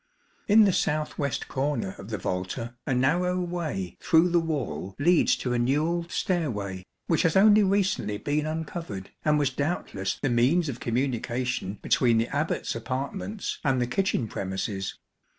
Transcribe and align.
In 0.47 0.63
the 0.63 0.73
south 0.73 1.19
west 1.19 1.47
corner 1.47 1.93
of 1.99 2.09
the 2.09 2.17
volta, 2.17 2.73
a 2.87 2.93
narrow 2.95 3.39
way 3.39 3.97
through 4.01 4.29
the 4.29 4.39
wall 4.39 4.95
leads 4.97 5.35
to 5.35 5.53
a 5.53 5.59
newelled 5.59 6.09
stairway, 6.11 6.83
which 7.05 7.21
has 7.21 7.35
only 7.35 7.61
recently 7.61 8.17
been 8.17 8.47
uncovered, 8.47 9.11
and 9.23 9.37
was 9.37 9.51
doubtless 9.51 10.17
the 10.19 10.29
means 10.31 10.69
of 10.69 10.79
communication 10.79 11.77
between 11.83 12.17
the 12.17 12.29
Abbat's 12.35 12.73
apartments 12.75 13.59
and 13.63 13.79
the 13.79 13.85
kitchen 13.85 14.27
premises. 14.27 14.97